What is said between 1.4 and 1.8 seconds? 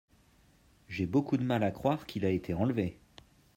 mal à